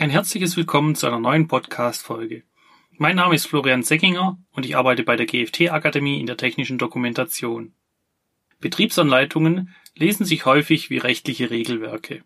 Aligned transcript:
Ein 0.00 0.08
herzliches 0.08 0.56
Willkommen 0.56 0.94
zu 0.94 1.06
einer 1.06 1.20
neuen 1.20 1.46
Podcast-Folge. 1.46 2.42
Mein 2.92 3.16
Name 3.16 3.34
ist 3.34 3.46
Florian 3.46 3.82
Seckinger 3.82 4.38
und 4.50 4.64
ich 4.64 4.74
arbeite 4.74 5.02
bei 5.02 5.14
der 5.14 5.26
GFT-Akademie 5.26 6.18
in 6.18 6.24
der 6.24 6.38
technischen 6.38 6.78
Dokumentation. 6.78 7.74
Betriebsanleitungen 8.60 9.74
lesen 9.94 10.24
sich 10.24 10.46
häufig 10.46 10.88
wie 10.88 10.96
rechtliche 10.96 11.50
Regelwerke. 11.50 12.24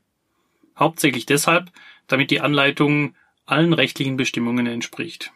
Hauptsächlich 0.79 1.27
deshalb, 1.27 1.73
damit 2.07 2.31
die 2.31 2.41
Anleitung 2.41 3.17
allen 3.45 3.73
rechtlichen 3.73 4.17
Bestimmungen 4.17 4.69
entspricht. 4.69 5.33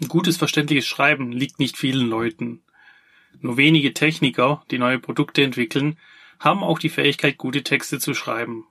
Ein 0.00 0.06
gutes 0.06 0.36
verständliches 0.36 0.86
Schreiben 0.86 1.32
liegt 1.32 1.58
nicht 1.58 1.76
vielen 1.76 2.08
Leuten. 2.08 2.62
Nur 3.40 3.56
wenige 3.56 3.94
Techniker, 3.94 4.64
die 4.70 4.78
neue 4.78 5.00
Produkte 5.00 5.42
entwickeln, 5.42 5.98
haben 6.38 6.62
auch 6.62 6.78
die 6.78 6.88
Fähigkeit, 6.88 7.36
gute 7.36 7.64
Texte 7.64 7.98
zu 7.98 8.14
schreiben. 8.14 8.68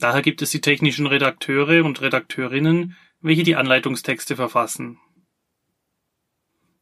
Daher 0.00 0.22
gibt 0.22 0.40
es 0.40 0.50
die 0.50 0.62
technischen 0.62 1.06
Redakteure 1.06 1.84
und 1.84 2.00
Redakteurinnen, 2.00 2.96
welche 3.20 3.42
die 3.42 3.54
Anleitungstexte 3.54 4.34
verfassen. 4.34 4.98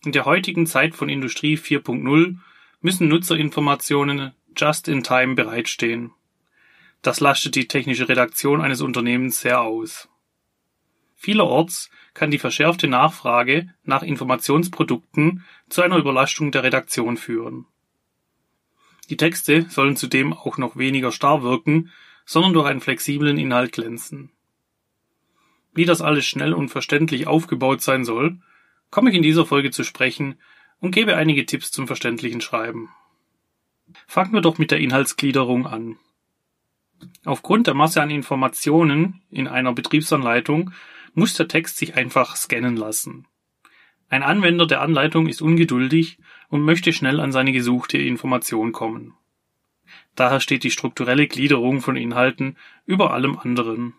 In 0.04 0.12
der 0.12 0.24
heutigen 0.24 0.66
Zeit 0.68 0.94
von 0.94 1.08
Industrie 1.08 1.56
4.0 1.56 2.36
müssen 2.80 3.08
Nutzerinformationen 3.08 4.34
just 4.56 4.86
in 4.86 5.02
time 5.02 5.34
bereitstehen. 5.34 6.12
Das 7.02 7.18
lastet 7.18 7.56
die 7.56 7.66
technische 7.66 8.08
Redaktion 8.08 8.60
eines 8.60 8.80
Unternehmens 8.80 9.40
sehr 9.40 9.62
aus. 9.62 10.08
Vielerorts 11.16 11.90
kann 12.14 12.30
die 12.30 12.38
verschärfte 12.38 12.86
Nachfrage 12.86 13.74
nach 13.82 14.04
Informationsprodukten 14.04 15.44
zu 15.68 15.82
einer 15.82 15.96
Überlastung 15.96 16.52
der 16.52 16.62
Redaktion 16.62 17.16
führen. 17.16 17.66
Die 19.10 19.16
Texte 19.16 19.66
sollen 19.68 19.96
zudem 19.96 20.32
auch 20.32 20.56
noch 20.58 20.76
weniger 20.76 21.10
starr 21.10 21.42
wirken, 21.42 21.90
sondern 22.28 22.52
durch 22.52 22.66
einen 22.66 22.82
flexiblen 22.82 23.38
Inhalt 23.38 23.72
glänzen. 23.72 24.30
Wie 25.72 25.86
das 25.86 26.02
alles 26.02 26.26
schnell 26.26 26.52
und 26.52 26.68
verständlich 26.68 27.26
aufgebaut 27.26 27.80
sein 27.80 28.04
soll, 28.04 28.36
komme 28.90 29.08
ich 29.08 29.16
in 29.16 29.22
dieser 29.22 29.46
Folge 29.46 29.70
zu 29.70 29.82
sprechen 29.82 30.38
und 30.78 30.90
gebe 30.90 31.16
einige 31.16 31.46
Tipps 31.46 31.72
zum 31.72 31.86
verständlichen 31.86 32.42
Schreiben. 32.42 32.90
Fangen 34.06 34.34
wir 34.34 34.42
doch 34.42 34.58
mit 34.58 34.70
der 34.70 34.78
Inhaltsgliederung 34.78 35.66
an. 35.66 35.96
Aufgrund 37.24 37.66
der 37.66 37.72
Masse 37.72 38.02
an 38.02 38.10
Informationen 38.10 39.22
in 39.30 39.48
einer 39.48 39.72
Betriebsanleitung 39.72 40.72
muss 41.14 41.32
der 41.32 41.48
Text 41.48 41.78
sich 41.78 41.94
einfach 41.94 42.36
scannen 42.36 42.76
lassen. 42.76 43.26
Ein 44.10 44.22
Anwender 44.22 44.66
der 44.66 44.82
Anleitung 44.82 45.28
ist 45.28 45.40
ungeduldig 45.40 46.18
und 46.50 46.60
möchte 46.60 46.92
schnell 46.92 47.20
an 47.20 47.32
seine 47.32 47.52
gesuchte 47.52 47.96
Information 47.96 48.72
kommen. 48.72 49.14
Daher 50.14 50.40
steht 50.40 50.64
die 50.64 50.70
strukturelle 50.70 51.26
Gliederung 51.26 51.80
von 51.80 51.96
Inhalten 51.96 52.56
über 52.86 53.12
allem 53.12 53.38
anderen. 53.38 53.94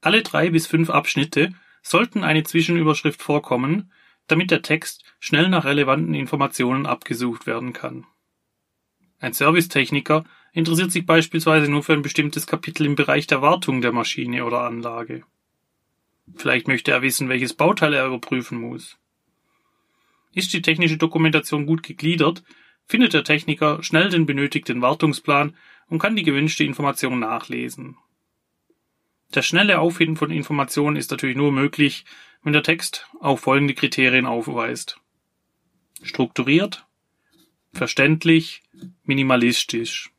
Alle 0.00 0.22
drei 0.22 0.50
bis 0.50 0.66
fünf 0.66 0.90
Abschnitte 0.90 1.52
sollten 1.82 2.24
eine 2.24 2.44
Zwischenüberschrift 2.44 3.22
vorkommen, 3.22 3.92
damit 4.26 4.50
der 4.50 4.62
Text 4.62 5.04
schnell 5.20 5.48
nach 5.48 5.64
relevanten 5.64 6.14
Informationen 6.14 6.86
abgesucht 6.86 7.46
werden 7.46 7.72
kann. 7.72 8.06
Ein 9.18 9.32
Servicetechniker 9.32 10.24
interessiert 10.52 10.92
sich 10.92 11.06
beispielsweise 11.06 11.70
nur 11.70 11.82
für 11.82 11.92
ein 11.92 12.02
bestimmtes 12.02 12.46
Kapitel 12.46 12.86
im 12.86 12.96
Bereich 12.96 13.26
der 13.26 13.42
Wartung 13.42 13.80
der 13.80 13.92
Maschine 13.92 14.44
oder 14.44 14.62
Anlage. 14.62 15.24
Vielleicht 16.34 16.68
möchte 16.68 16.90
er 16.90 17.02
wissen, 17.02 17.28
welches 17.28 17.54
Bauteil 17.54 17.94
er 17.94 18.06
überprüfen 18.06 18.60
muss. 18.60 18.98
Ist 20.32 20.52
die 20.52 20.62
technische 20.62 20.98
Dokumentation 20.98 21.66
gut 21.66 21.82
gegliedert, 21.82 22.42
findet 22.86 23.14
der 23.14 23.24
Techniker 23.24 23.82
schnell 23.82 24.10
den 24.10 24.26
benötigten 24.26 24.80
Wartungsplan 24.80 25.56
und 25.88 25.98
kann 25.98 26.16
die 26.16 26.22
gewünschte 26.22 26.64
Information 26.64 27.18
nachlesen. 27.18 27.96
Das 29.30 29.46
schnelle 29.46 29.80
Auffinden 29.80 30.16
von 30.16 30.30
Informationen 30.30 30.96
ist 30.96 31.10
natürlich 31.10 31.36
nur 31.36 31.52
möglich, 31.52 32.04
wenn 32.42 32.52
der 32.52 32.62
Text 32.62 33.08
auch 33.20 33.38
folgende 33.38 33.74
Kriterien 33.74 34.26
aufweist. 34.26 35.00
Strukturiert, 36.02 36.86
verständlich, 37.72 38.62
minimalistisch. 39.02 40.12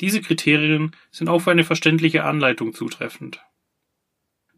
Diese 0.00 0.20
Kriterien 0.20 0.94
sind 1.10 1.28
auch 1.28 1.40
für 1.40 1.50
eine 1.50 1.64
verständliche 1.64 2.24
Anleitung 2.24 2.74
zutreffend. 2.74 3.42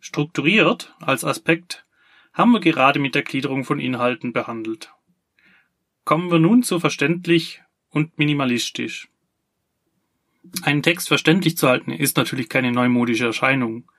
Strukturiert 0.00 0.94
als 1.00 1.24
Aspekt 1.24 1.86
haben 2.32 2.52
wir 2.52 2.60
gerade 2.60 3.00
mit 3.00 3.14
der 3.14 3.22
Gliederung 3.22 3.64
von 3.64 3.80
Inhalten 3.80 4.32
behandelt. 4.32 4.92
Kommen 6.08 6.30
wir 6.30 6.38
nun 6.38 6.62
zu 6.62 6.80
verständlich 6.80 7.60
und 7.90 8.18
minimalistisch. 8.18 9.10
Einen 10.62 10.82
Text 10.82 11.06
verständlich 11.08 11.58
zu 11.58 11.68
halten 11.68 11.92
ist 11.92 12.16
natürlich 12.16 12.48
keine 12.48 12.72
neumodische 12.72 13.26
Erscheinung. 13.26 13.92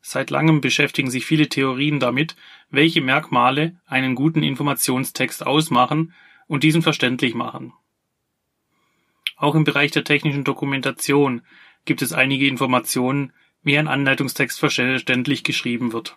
Seit 0.00 0.30
langem 0.30 0.60
beschäftigen 0.60 1.10
sich 1.10 1.26
viele 1.26 1.48
Theorien 1.48 1.98
damit, 1.98 2.36
welche 2.70 3.00
Merkmale 3.00 3.80
einen 3.86 4.14
guten 4.14 4.44
Informationstext 4.44 5.44
ausmachen 5.44 6.14
und 6.46 6.62
diesen 6.62 6.80
verständlich 6.80 7.34
machen. 7.34 7.72
Auch 9.34 9.56
im 9.56 9.64
Bereich 9.64 9.90
der 9.90 10.04
technischen 10.04 10.44
Dokumentation 10.44 11.42
gibt 11.86 12.02
es 12.02 12.12
einige 12.12 12.46
Informationen, 12.46 13.32
wie 13.64 13.76
ein 13.76 13.88
Anleitungstext 13.88 14.60
verständlich 14.60 15.42
geschrieben 15.42 15.92
wird. 15.92 16.16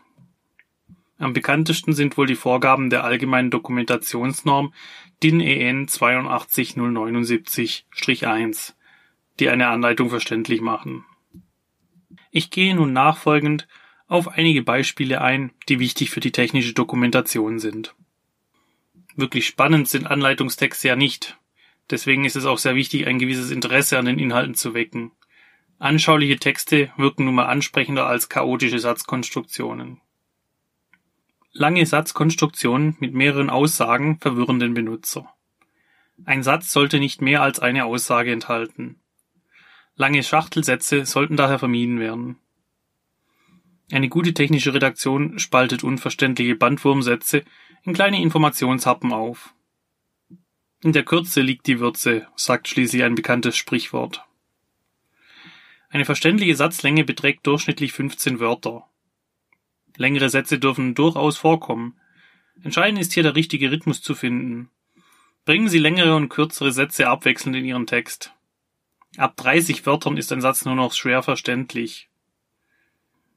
Am 1.24 1.32
bekanntesten 1.32 1.94
sind 1.94 2.18
wohl 2.18 2.28
die 2.28 2.36
Vorgaben 2.36 2.90
der 2.90 3.06
Allgemeinen 3.06 3.50
Dokumentationsnorm 3.50 4.74
DIN 5.24 5.40
EN 5.40 5.88
82079-1, 5.88 8.74
die 9.40 9.48
eine 9.48 9.70
Anleitung 9.70 10.10
verständlich 10.10 10.60
machen. 10.60 11.06
Ich 12.30 12.50
gehe 12.50 12.76
nun 12.76 12.92
nachfolgend 12.92 13.70
auf 14.08 14.28
einige 14.28 14.64
Beispiele 14.64 15.22
ein, 15.22 15.54
die 15.70 15.80
wichtig 15.80 16.10
für 16.10 16.20
die 16.20 16.34
technische 16.34 16.74
Dokumentation 16.74 17.58
sind. 17.58 17.96
Wirklich 19.16 19.46
spannend 19.46 19.88
sind 19.88 20.08
Anleitungstexte 20.08 20.90
ja 20.90 20.98
nicht. 20.98 21.38
Deswegen 21.90 22.26
ist 22.26 22.36
es 22.36 22.44
auch 22.44 22.58
sehr 22.58 22.76
wichtig, 22.76 23.08
ein 23.08 23.18
gewisses 23.18 23.50
Interesse 23.50 23.98
an 23.98 24.08
den 24.08 24.20
Inhalten 24.20 24.56
zu 24.56 24.74
wecken. 24.74 25.14
Anschauliche 25.80 26.36
Texte 26.36 26.92
wirken 26.98 27.24
nun 27.24 27.36
mal 27.36 27.46
ansprechender 27.46 28.08
als 28.08 28.28
chaotische 28.28 28.80
Satzkonstruktionen. 28.80 30.02
Lange 31.56 31.86
Satzkonstruktionen 31.86 32.98
mit 33.00 33.14
mehreren 33.14 33.52
Aussagen 33.52 34.18
verwirren 34.20 34.58
den 34.58 34.74
Benutzer. 34.74 35.32
Ein 36.26 36.42
Satz 36.42 36.72
sollte 36.72 36.98
nicht 36.98 37.22
mehr 37.22 37.44
als 37.44 37.60
eine 37.60 37.86
Aussage 37.86 38.32
enthalten. 38.32 39.00
Lange 39.96 40.24
Schachtelsätze 40.24 41.06
sollten 41.06 41.38
daher 41.38 41.60
vermieden 41.60 42.00
werden. 42.00 42.38
Eine 43.92 44.10
gute 44.10 44.34
technische 44.34 44.74
Redaktion 44.74 45.38
spaltet 45.38 45.84
unverständliche 45.84 46.56
Bandwurmsätze 46.56 47.44
in 47.84 47.94
kleine 47.94 48.20
Informationshappen 48.20 49.14
auf. 49.14 49.54
In 50.82 50.92
der 50.92 51.04
Kürze 51.04 51.42
liegt 51.42 51.68
die 51.68 51.80
Würze, 51.80 52.28
sagt 52.36 52.68
schließlich 52.68 53.04
ein 53.04 53.14
bekanntes 53.14 53.56
Sprichwort. 53.58 54.26
Eine 55.90 56.06
verständliche 56.06 56.56
Satzlänge 56.56 57.04
beträgt 57.04 57.46
durchschnittlich 57.46 57.94
15 57.94 58.40
Wörter. 58.40 58.88
Längere 59.98 60.30
Sätze 60.30 60.60
dürfen 60.60 60.96
durchaus 60.96 61.38
vorkommen. 61.38 61.96
Entscheidend 62.64 63.00
ist 63.00 63.14
hier 63.14 63.24
der 63.24 63.36
richtige 63.36 63.72
Rhythmus 63.72 64.02
zu 64.02 64.16
finden. 64.16 64.70
Bringen 65.46 65.68
Sie 65.68 65.80
längere 65.80 66.16
und 66.16 66.30
kürzere 66.30 66.72
Sätze 66.72 67.08
abwechselnd 67.08 67.56
in 67.56 67.66
Ihren 67.66 67.88
Text. 67.88 68.34
Ab 69.18 69.36
30 69.38 69.86
Wörtern 69.86 70.18
ist 70.18 70.32
ein 70.32 70.42
Satz 70.42 70.66
nur 70.66 70.76
noch 70.76 70.94
schwer 70.94 71.22
verständlich. 71.22 72.10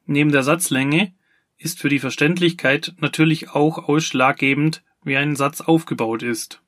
Neben 0.07 0.33
der 0.33 0.43
Satzlänge 0.43 1.13
ist 1.59 1.81
für 1.81 1.89
die 1.89 1.99
Verständlichkeit 1.99 2.95
natürlich 2.99 3.51
auch 3.51 3.89
ausschlaggebend, 3.89 4.83
wie 5.03 5.17
ein 5.17 5.37
Satz 5.37 5.61
aufgebaut 5.61 6.23
ist. 6.23 6.63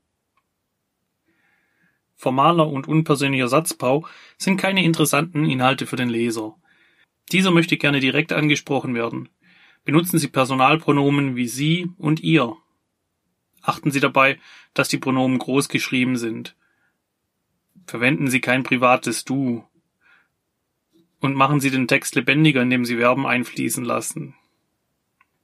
Formaler 2.16 2.66
und 2.66 2.88
unpersönlicher 2.88 3.48
Satzbau 3.48 4.06
sind 4.36 4.56
keine 4.56 4.82
interessanten 4.82 5.44
Inhalte 5.44 5.86
für 5.86 5.96
den 5.96 6.08
Leser. 6.08 6.56
Dieser 7.30 7.52
möchte 7.52 7.76
gerne 7.76 8.00
direkt 8.00 8.32
angesprochen 8.32 8.94
werden. 8.94 9.28
Benutzen 9.88 10.18
Sie 10.18 10.28
Personalpronomen 10.28 11.34
wie 11.34 11.48
Sie 11.48 11.88
und 11.96 12.20
Ihr. 12.20 12.58
Achten 13.62 13.90
Sie 13.90 14.00
dabei, 14.00 14.38
dass 14.74 14.90
die 14.90 14.98
Pronomen 14.98 15.38
groß 15.38 15.70
geschrieben 15.70 16.18
sind. 16.18 16.54
Verwenden 17.86 18.28
Sie 18.28 18.42
kein 18.42 18.64
privates 18.64 19.24
Du. 19.24 19.64
Und 21.20 21.34
machen 21.36 21.60
Sie 21.60 21.70
den 21.70 21.88
Text 21.88 22.16
lebendiger, 22.16 22.60
indem 22.60 22.84
Sie 22.84 22.98
Verben 22.98 23.26
einfließen 23.26 23.82
lassen. 23.82 24.34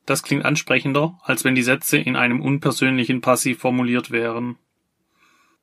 Das 0.05 0.23
klingt 0.23 0.45
ansprechender, 0.45 1.19
als 1.23 1.45
wenn 1.45 1.55
die 1.55 1.63
Sätze 1.63 1.97
in 1.97 2.15
einem 2.15 2.43
unpersönlichen 2.43 3.23
Passiv 3.23 3.61
formuliert 3.61 4.11
wären. 4.11 4.59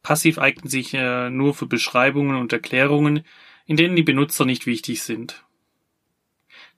Passiv 0.02 0.40
eignet 0.40 0.72
sich 0.72 0.96
äh, 0.96 1.30
nur 1.30 1.54
für 1.54 1.68
Beschreibungen 1.68 2.36
und 2.36 2.52
Erklärungen, 2.52 3.26
in 3.68 3.78
denen 3.78 3.96
die 3.96 4.02
Benutzer 4.02 4.46
nicht 4.46 4.66
wichtig 4.66 5.04
sind. 5.04 5.46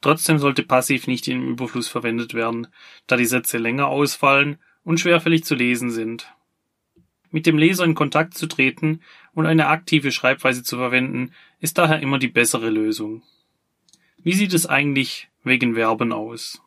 Trotzdem 0.03 0.37
sollte 0.37 0.63
Passiv 0.63 1.07
nicht 1.07 1.29
im 1.29 1.47
Überfluss 1.47 1.87
verwendet 1.87 2.33
werden, 2.33 2.67
da 3.07 3.15
die 3.15 3.23
Sätze 3.23 3.57
länger 3.57 3.87
ausfallen 3.87 4.57
und 4.83 4.99
schwerfällig 4.99 5.45
zu 5.45 5.55
lesen 5.55 5.91
sind. 5.91 6.29
Mit 7.31 7.45
dem 7.45 7.57
Leser 7.57 7.85
in 7.85 7.95
Kontakt 7.95 8.33
zu 8.33 8.47
treten 8.47 8.99
und 9.31 9.45
eine 9.45 9.67
aktive 9.67 10.11
Schreibweise 10.11 10.61
zu 10.61 10.75
verwenden, 10.75 11.31
ist 11.61 11.77
daher 11.77 12.01
immer 12.01 12.19
die 12.19 12.27
bessere 12.27 12.69
Lösung. 12.69 13.23
Wie 14.17 14.33
sieht 14.33 14.53
es 14.53 14.65
eigentlich 14.65 15.29
wegen 15.45 15.75
Verben 15.75 16.11
aus? 16.11 16.61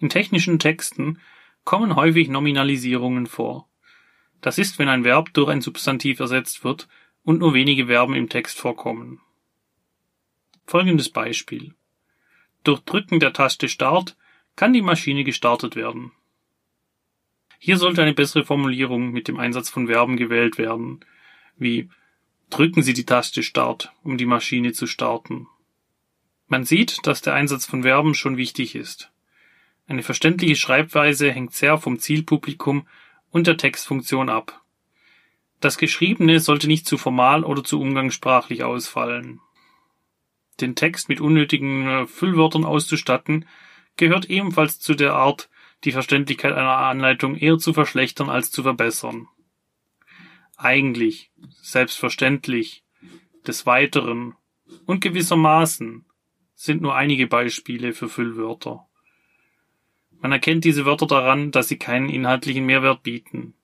In 0.00 0.08
technischen 0.08 0.58
Texten 0.58 1.20
kommen 1.62 1.94
häufig 1.94 2.28
Nominalisierungen 2.28 3.26
vor. 3.26 3.68
Das 4.40 4.58
ist, 4.58 4.80
wenn 4.80 4.88
ein 4.88 5.04
Verb 5.04 5.32
durch 5.34 5.50
ein 5.50 5.60
Substantiv 5.60 6.18
ersetzt 6.18 6.64
wird 6.64 6.88
und 7.22 7.38
nur 7.38 7.54
wenige 7.54 7.86
Verben 7.86 8.16
im 8.16 8.28
Text 8.28 8.58
vorkommen. 8.58 9.20
Folgendes 10.66 11.10
Beispiel. 11.10 11.75
Durch 12.66 12.80
Drücken 12.80 13.20
der 13.20 13.32
Taste 13.32 13.68
Start 13.68 14.16
kann 14.56 14.72
die 14.72 14.82
Maschine 14.82 15.22
gestartet 15.22 15.76
werden. 15.76 16.10
Hier 17.60 17.76
sollte 17.76 18.02
eine 18.02 18.12
bessere 18.12 18.44
Formulierung 18.44 19.12
mit 19.12 19.28
dem 19.28 19.38
Einsatz 19.38 19.70
von 19.70 19.86
Verben 19.86 20.16
gewählt 20.16 20.58
werden, 20.58 21.04
wie 21.56 21.88
drücken 22.50 22.82
Sie 22.82 22.92
die 22.92 23.06
Taste 23.06 23.44
Start, 23.44 23.92
um 24.02 24.18
die 24.18 24.26
Maschine 24.26 24.72
zu 24.72 24.88
starten. 24.88 25.46
Man 26.48 26.64
sieht, 26.64 27.06
dass 27.06 27.22
der 27.22 27.34
Einsatz 27.34 27.66
von 27.66 27.84
Verben 27.84 28.16
schon 28.16 28.36
wichtig 28.36 28.74
ist. 28.74 29.12
Eine 29.86 30.02
verständliche 30.02 30.56
Schreibweise 30.56 31.30
hängt 31.30 31.54
sehr 31.54 31.78
vom 31.78 32.00
Zielpublikum 32.00 32.88
und 33.30 33.46
der 33.46 33.58
Textfunktion 33.58 34.28
ab. 34.28 34.60
Das 35.60 35.78
Geschriebene 35.78 36.40
sollte 36.40 36.66
nicht 36.66 36.88
zu 36.88 36.98
formal 36.98 37.44
oder 37.44 37.62
zu 37.62 37.80
umgangssprachlich 37.80 38.64
ausfallen. 38.64 39.40
Den 40.60 40.74
Text 40.74 41.08
mit 41.08 41.20
unnötigen 41.20 41.86
äh, 41.86 42.06
Füllwörtern 42.06 42.64
auszustatten, 42.64 43.46
gehört 43.96 44.26
ebenfalls 44.26 44.78
zu 44.78 44.94
der 44.94 45.14
Art, 45.14 45.48
die 45.84 45.92
Verständlichkeit 45.92 46.52
einer 46.52 46.78
Anleitung 46.78 47.36
eher 47.36 47.58
zu 47.58 47.72
verschlechtern 47.72 48.30
als 48.30 48.50
zu 48.50 48.62
verbessern. 48.62 49.28
Eigentlich, 50.56 51.30
selbstverständlich, 51.62 52.82
des 53.46 53.66
Weiteren 53.66 54.34
und 54.86 55.00
gewissermaßen 55.00 56.04
sind 56.54 56.82
nur 56.82 56.96
einige 56.96 57.26
Beispiele 57.26 57.92
für 57.92 58.08
Füllwörter. 58.08 58.86
Man 60.18 60.32
erkennt 60.32 60.64
diese 60.64 60.86
Wörter 60.86 61.06
daran, 61.06 61.50
dass 61.50 61.68
sie 61.68 61.78
keinen 61.78 62.08
inhaltlichen 62.08 62.64
Mehrwert 62.64 63.02
bieten. 63.02 63.54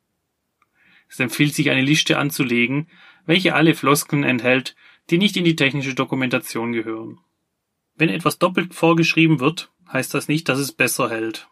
Es 1.09 1.19
empfiehlt 1.19 1.55
sich 1.55 1.71
eine 1.71 1.83
Liste 1.83 2.19
anzulegen, 2.19 2.89
welche 3.27 3.55
alle 3.55 3.75
Floskeln 3.75 4.25
enthält, 4.25 4.77
die 5.13 5.19
nicht 5.19 5.37
in 5.37 5.45
die 5.45 5.57
technische 5.57 5.95
Dokumentation 5.95 6.73
gehören. 6.73 7.21
Wenn 7.97 8.09
etwas 8.09 8.39
doppelt 8.39 8.73
vorgeschrieben 8.73 9.41
wird, 9.41 9.71
heißt 9.93 10.15
das 10.15 10.27
nicht, 10.27 10.49
dass 10.49 10.59
es 10.59 10.73
besser 10.73 11.11
hält. 11.11 11.49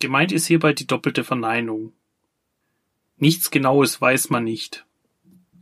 Gemeint 0.00 0.32
ist 0.32 0.46
hierbei 0.48 0.74
die 0.74 0.86
doppelte 0.86 1.24
Verneinung. 1.24 1.94
Nichts 3.16 3.50
Genaues 3.50 4.02
weiß 4.02 4.28
man 4.28 4.44
nicht, 4.44 4.84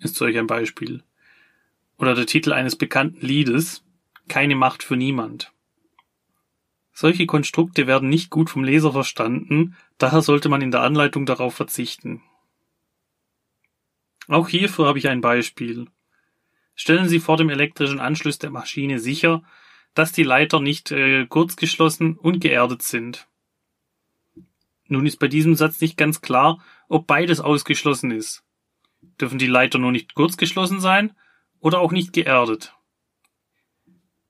ist 0.00 0.16
solch 0.16 0.36
ein 0.36 0.48
Beispiel. 0.48 1.04
Oder 1.96 2.16
der 2.16 2.26
Titel 2.26 2.52
eines 2.52 2.74
bekannten 2.74 3.24
Liedes, 3.24 3.84
Keine 4.26 4.56
Macht 4.56 4.82
für 4.82 4.96
niemand. 4.96 5.52
Solche 6.92 7.26
Konstrukte 7.26 7.86
werden 7.86 8.08
nicht 8.08 8.30
gut 8.30 8.50
vom 8.50 8.64
Leser 8.64 8.90
verstanden, 8.90 9.76
daher 9.98 10.22
sollte 10.22 10.48
man 10.48 10.60
in 10.60 10.72
der 10.72 10.82
Anleitung 10.82 11.24
darauf 11.24 11.54
verzichten. 11.54 12.20
Auch 14.26 14.48
hierfür 14.48 14.86
habe 14.86 14.98
ich 14.98 15.06
ein 15.06 15.20
Beispiel. 15.20 15.86
Stellen 16.80 17.10
Sie 17.10 17.20
vor 17.20 17.36
dem 17.36 17.50
elektrischen 17.50 18.00
Anschluss 18.00 18.38
der 18.38 18.48
Maschine 18.48 19.00
sicher, 19.00 19.42
dass 19.92 20.12
die 20.12 20.22
Leiter 20.22 20.60
nicht 20.60 20.90
äh, 20.90 21.26
kurzgeschlossen 21.26 22.16
und 22.16 22.40
geerdet 22.40 22.80
sind. 22.80 23.28
Nun 24.86 25.04
ist 25.04 25.18
bei 25.18 25.28
diesem 25.28 25.56
Satz 25.56 25.82
nicht 25.82 25.98
ganz 25.98 26.22
klar, 26.22 26.64
ob 26.88 27.06
beides 27.06 27.38
ausgeschlossen 27.38 28.10
ist. 28.10 28.44
Dürfen 29.20 29.38
die 29.38 29.46
Leiter 29.46 29.78
nur 29.78 29.92
nicht 29.92 30.14
kurzgeschlossen 30.14 30.80
sein 30.80 31.14
oder 31.58 31.80
auch 31.80 31.92
nicht 31.92 32.14
geerdet? 32.14 32.74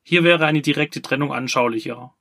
Hier 0.02 0.24
wäre 0.24 0.44
eine 0.44 0.60
direkte 0.60 1.02
Trennung 1.02 1.32
anschaulicher. 1.32 2.16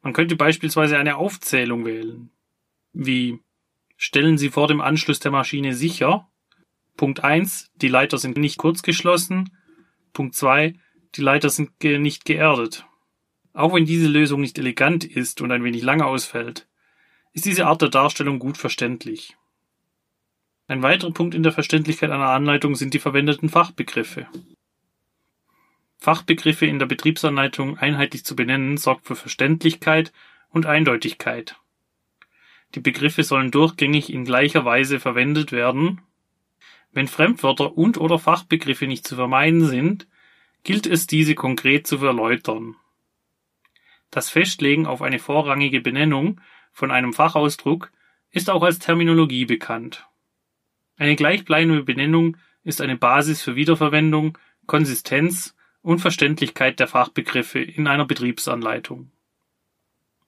Man 0.00 0.14
könnte 0.14 0.34
beispielsweise 0.34 0.96
eine 0.96 1.16
Aufzählung 1.16 1.84
wählen. 1.84 2.30
Wie 2.94 3.38
stellen 3.98 4.38
Sie 4.38 4.48
vor 4.48 4.66
dem 4.66 4.80
Anschluss 4.80 5.20
der 5.20 5.30
Maschine 5.30 5.74
sicher, 5.74 6.29
Punkt 6.96 7.24
1, 7.24 7.70
die 7.76 7.88
Leiter 7.88 8.18
sind 8.18 8.36
nicht 8.36 8.58
kurzgeschlossen. 8.58 9.56
Punkt 10.12 10.34
2, 10.34 10.74
die 11.14 11.20
Leiter 11.22 11.48
sind 11.48 11.78
ge 11.78 11.98
nicht 11.98 12.24
geerdet. 12.24 12.86
Auch 13.52 13.74
wenn 13.74 13.84
diese 13.84 14.06
Lösung 14.06 14.40
nicht 14.40 14.58
elegant 14.58 15.04
ist 15.04 15.40
und 15.40 15.50
ein 15.50 15.64
wenig 15.64 15.82
lange 15.82 16.06
ausfällt, 16.06 16.68
ist 17.32 17.46
diese 17.46 17.66
Art 17.66 17.82
der 17.82 17.88
Darstellung 17.88 18.38
gut 18.38 18.56
verständlich. 18.56 19.36
Ein 20.68 20.82
weiterer 20.82 21.10
Punkt 21.10 21.34
in 21.34 21.42
der 21.42 21.52
Verständlichkeit 21.52 22.10
einer 22.10 22.30
Anleitung 22.30 22.76
sind 22.76 22.94
die 22.94 23.00
verwendeten 23.00 23.48
Fachbegriffe. 23.48 24.28
Fachbegriffe 25.98 26.66
in 26.66 26.78
der 26.78 26.86
Betriebsanleitung 26.86 27.76
einheitlich 27.76 28.24
zu 28.24 28.36
benennen 28.36 28.76
sorgt 28.76 29.06
für 29.06 29.16
Verständlichkeit 29.16 30.12
und 30.48 30.66
Eindeutigkeit. 30.66 31.56
Die 32.74 32.80
Begriffe 32.80 33.24
sollen 33.24 33.50
durchgängig 33.50 34.12
in 34.12 34.24
gleicher 34.24 34.64
Weise 34.64 35.00
verwendet 35.00 35.50
werden 35.50 36.00
wenn 36.92 37.08
Fremdwörter 37.08 37.76
und/oder 37.76 38.18
Fachbegriffe 38.18 38.86
nicht 38.86 39.06
zu 39.06 39.16
vermeiden 39.16 39.66
sind, 39.66 40.06
gilt 40.64 40.86
es 40.86 41.06
diese 41.06 41.34
konkret 41.34 41.86
zu 41.86 41.96
erläutern. 42.04 42.76
Das 44.10 44.28
Festlegen 44.28 44.86
auf 44.86 45.02
eine 45.02 45.18
vorrangige 45.18 45.80
Benennung 45.80 46.40
von 46.72 46.90
einem 46.90 47.12
Fachausdruck 47.12 47.92
ist 48.30 48.50
auch 48.50 48.62
als 48.62 48.78
Terminologie 48.78 49.44
bekannt. 49.44 50.06
Eine 50.96 51.16
gleichbleibende 51.16 51.82
Benennung 51.82 52.36
ist 52.62 52.80
eine 52.80 52.96
Basis 52.96 53.42
für 53.42 53.56
Wiederverwendung, 53.56 54.36
Konsistenz 54.66 55.56
und 55.82 56.00
Verständlichkeit 56.00 56.78
der 56.78 56.88
Fachbegriffe 56.88 57.60
in 57.60 57.86
einer 57.86 58.04
Betriebsanleitung. 58.04 59.10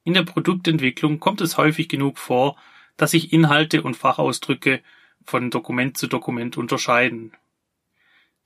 In 0.05 0.15
der 0.15 0.23
Produktentwicklung 0.23 1.20
kommt 1.20 1.41
es 1.41 1.58
häufig 1.58 1.88
genug 1.88 2.19
vor, 2.19 2.56
dass 2.97 3.12
sich 3.12 3.32
Inhalte 3.32 3.82
und 3.82 3.97
Fachausdrücke 3.97 4.81
von 5.25 5.51
Dokument 5.51 5.97
zu 5.97 6.07
Dokument 6.07 6.57
unterscheiden. 6.57 7.33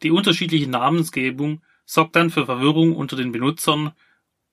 Die 0.03 0.11
unterschiedliche 0.11 0.69
Namensgebung 0.69 1.63
sorgt 1.85 2.17
dann 2.17 2.31
für 2.31 2.47
Verwirrung 2.47 2.95
unter 2.95 3.17
den 3.17 3.33
Benutzern 3.33 3.93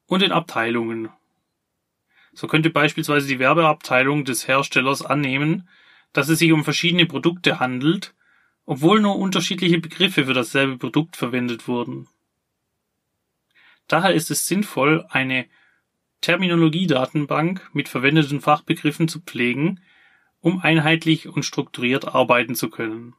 und 0.05 0.21
den 0.21 0.31
Abteilungen. 0.31 1.09
So 2.33 2.47
könnte 2.47 2.69
beispielsweise 2.69 3.27
die 3.27 3.39
Werbeabteilung 3.39 4.25
des 4.25 4.47
Herstellers 4.47 5.03
annehmen, 5.03 5.67
dass 6.13 6.29
es 6.29 6.39
sich 6.39 6.51
um 6.51 6.63
verschiedene 6.63 7.05
Produkte 7.05 7.59
handelt, 7.59 8.13
obwohl 8.65 9.01
nur 9.01 9.17
unterschiedliche 9.17 9.79
Begriffe 9.79 10.25
für 10.25 10.33
dasselbe 10.33 10.77
Produkt 10.77 11.15
verwendet 11.15 11.67
wurden. 11.67 12.07
Daher 13.87 14.13
ist 14.13 14.31
es 14.31 14.47
sinnvoll, 14.47 15.05
eine 15.09 15.45
Terminologiedatenbank 16.21 17.69
mit 17.73 17.89
verwendeten 17.89 18.39
Fachbegriffen 18.39 19.07
zu 19.07 19.19
pflegen, 19.19 19.81
um 20.43 20.59
einheitlich 20.59 21.29
und 21.29 21.43
strukturiert 21.43 22.13
arbeiten 22.13 22.53
zu 22.53 22.69
können. 22.69 23.15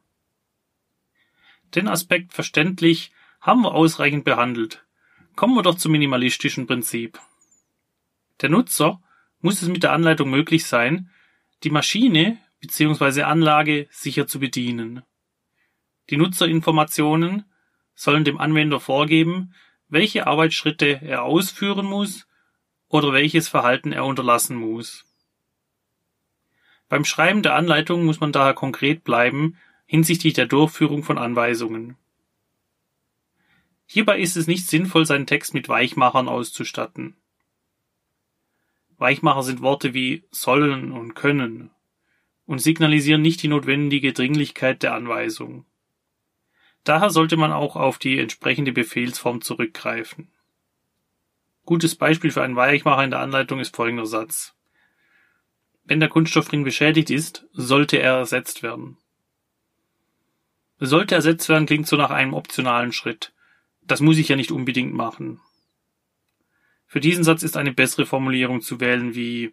Den 1.75 1.89
Aspekt 1.89 2.35
verständlich 2.35 3.13
haben 3.41 3.63
wir 3.63 3.75
ausreichend 3.75 4.25
behandelt. 4.25 4.85
Kommen 5.35 5.55
wir 5.55 5.63
doch 5.63 5.77
zum 5.77 5.93
minimalistischen 5.93 6.67
Prinzip. 6.67 7.19
Der 8.43 8.51
Nutzer 8.51 9.03
muss 9.41 9.63
es 9.63 9.69
mit 9.69 9.83
der 9.83 9.93
Anleitung 9.93 10.29
möglich 10.29 10.67
sein, 10.67 11.11
die 11.63 11.71
Maschine 11.71 12.39
bzw. 12.61 13.23
Anlage 13.23 13.89
sicher 13.91 14.27
zu 14.27 14.39
bedienen. 14.39 15.03
Die 16.11 16.19
Nutzerinformationen 16.19 17.47
sollen 17.95 18.25
dem 18.25 18.37
Anwender 18.37 18.81
vorgeben, 18.81 19.55
welche 19.89 20.27
Arbeitsschritte 20.27 21.01
er 21.03 21.23
ausführen 21.23 21.87
muss 21.87 22.27
oder 22.89 23.15
welches 23.15 23.49
Verhalten 23.49 23.93
er 23.93 24.05
unterlassen 24.05 24.57
muss. 24.57 25.07
Beim 26.95 27.05
Schreiben 27.05 27.43
der 27.43 27.57
Anleitung 27.57 28.05
muss 28.05 28.21
man 28.21 28.31
daher 28.31 28.55
konkret 28.55 29.03
bleiben 29.03 29.59
hinsichtlich 29.85 30.33
der 30.33 30.47
Durchführung 30.47 31.03
von 31.03 31.19
Anweisungen. 31.19 31.97
Hierbei 33.85 34.21
ist 34.21 34.37
es 34.37 34.47
nicht 34.47 34.69
sinnvoll, 34.69 35.05
seinen 35.05 35.27
Text 35.27 35.55
mit 35.55 35.69
Weichmachern 35.69 36.29
auszustatten. 36.29 37.17
Weichmacher 38.97 39.43
sind 39.43 39.61
Worte 39.61 39.93
wie 39.93 40.23
sollen 40.31 40.93
und 40.93 41.15
können 41.15 41.73
und 42.47 42.61
signalisieren 42.61 43.23
nicht 43.23 43.43
die 43.43 43.49
notwendige 43.49 44.13
Dringlichkeit 44.13 44.85
der 44.85 44.95
Anweisung. 44.95 45.67
Daher 46.85 47.11
sollte 47.11 47.37
man 47.37 47.51
auch 47.51 47.75
auf 47.75 47.99
die 47.99 48.21
entsprechende 48.21 48.71
Befehlsform 48.71 49.41
zurückgreifen. 49.41 50.31
Gutes 51.65 51.97
Beispiel 51.97 52.31
für 52.31 52.45
einen 52.45 52.55
Weichmacher 52.55 53.03
in 53.03 53.11
der 53.11 53.19
Anleitung 53.19 53.59
ist 53.59 53.75
folgender 53.75 54.07
Satz. 54.07 54.54
Wenn 55.85 56.01
der 56.01 56.09
Kunststoffring 56.09 56.65
beschädigt 56.65 57.11
ist, 57.11 57.47
sollte 57.53 57.99
er 57.99 58.15
ersetzt 58.15 58.63
werden. 58.63 58.97
Sollte 60.79 61.15
ersetzt 61.15 61.49
werden 61.49 61.67
klingt 61.67 61.87
so 61.87 61.97
nach 61.97 62.11
einem 62.11 62.35
optionalen 62.35 62.93
Schritt. 62.93 63.33
Das 63.83 64.01
muss 64.01 64.19
ich 64.19 64.29
ja 64.29 64.37
nicht 64.37 64.51
unbedingt 64.51 64.95
machen. 64.95 65.41
Für 66.87 67.01
diesen 67.01 67.25
Satz 67.25 67.43
ist 67.43 67.57
eine 67.57 67.73
bessere 67.73 68.07
Formulierung 68.07 68.61
zu 68.61 68.81
wählen 68.81 69.15
wie 69.15 69.53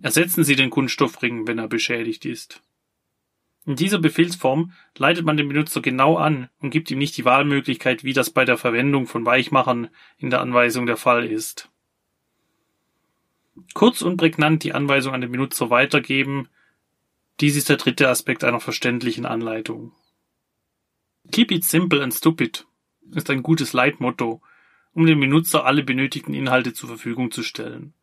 Ersetzen 0.00 0.44
Sie 0.44 0.54
den 0.54 0.70
Kunststoffring, 0.70 1.48
wenn 1.48 1.58
er 1.58 1.66
beschädigt 1.66 2.24
ist. 2.24 2.62
In 3.66 3.74
dieser 3.74 3.98
Befehlsform 3.98 4.72
leitet 4.96 5.26
man 5.26 5.36
den 5.36 5.48
Benutzer 5.48 5.82
genau 5.82 6.16
an 6.16 6.48
und 6.60 6.70
gibt 6.70 6.90
ihm 6.90 6.98
nicht 6.98 7.16
die 7.16 7.24
Wahlmöglichkeit, 7.24 8.04
wie 8.04 8.12
das 8.12 8.30
bei 8.30 8.44
der 8.44 8.56
Verwendung 8.56 9.06
von 9.06 9.26
Weichmachern 9.26 9.88
in 10.16 10.30
der 10.30 10.40
Anweisung 10.40 10.86
der 10.86 10.96
Fall 10.96 11.26
ist. 11.26 11.68
Kurz 13.74 14.02
und 14.02 14.16
prägnant 14.16 14.64
die 14.64 14.72
Anweisung 14.72 15.14
an 15.14 15.20
den 15.20 15.32
Benutzer 15.32 15.70
weitergeben, 15.70 16.48
dies 17.40 17.56
ist 17.56 17.68
der 17.68 17.76
dritte 17.76 18.08
Aspekt 18.08 18.44
einer 18.44 18.60
verständlichen 18.60 19.26
Anleitung. 19.26 19.92
Keep 21.30 21.52
it 21.52 21.64
simple 21.64 22.02
and 22.02 22.12
stupid 22.12 22.66
ist 23.14 23.30
ein 23.30 23.42
gutes 23.42 23.72
Leitmotto, 23.72 24.42
um 24.92 25.06
dem 25.06 25.20
Benutzer 25.20 25.64
alle 25.64 25.82
benötigten 25.82 26.34
Inhalte 26.34 26.72
zur 26.72 26.88
Verfügung 26.88 27.30
zu 27.30 27.42
stellen. 27.42 27.94